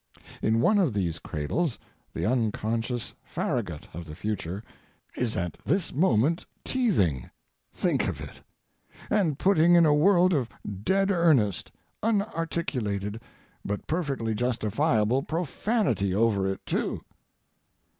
[0.41, 1.77] In one of these cradles
[2.11, 4.63] the unconscious Farragut of the future
[5.15, 8.41] is at this moment teething—think of it!
[9.11, 10.49] and putting in a world of
[10.83, 13.21] dead earnest, unarticulated,
[13.63, 17.01] but perfectly justifiable profanity over it, too.